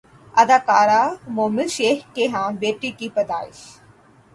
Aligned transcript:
اداکارہ 0.33 1.01
مومل 1.35 1.67
شیخ 1.77 1.97
کے 2.15 2.27
ہاں 2.33 2.49
بیٹی 2.61 2.91
کی 2.99 3.07
پیدائش 3.15 3.57